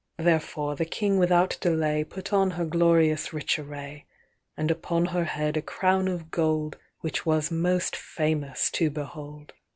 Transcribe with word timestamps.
XXVIITherefore 0.17 0.77
the 0.77 0.85
King 0.85 1.19
without 1.19 1.59
delayPut 1.61 2.33
on 2.33 2.49
her 2.49 2.65
glorious 2.65 3.31
rich 3.33 3.59
array, 3.59 4.07
And 4.57 4.71
upon 4.71 5.05
her 5.05 5.25
head 5.25 5.57
a 5.57 5.61
crown 5.61 6.07
of 6.07 6.31
goldWhich 6.31 7.23
was 7.23 7.51
most 7.51 7.95
famous 7.95 8.71
to 8.71 8.89
behold. 8.89 9.53